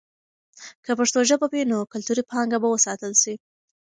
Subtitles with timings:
[0.85, 3.33] که پښتو ژبه وي، نو کلتوري پانګه به وساتل سي.